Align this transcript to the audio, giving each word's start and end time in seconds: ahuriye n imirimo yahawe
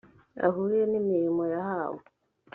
ahuriye 0.47 0.85
n 0.87 0.93
imirimo 1.01 1.43
yahawe 1.53 2.03